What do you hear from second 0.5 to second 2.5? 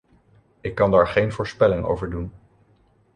Ik kan daar geen voorspelling over doen.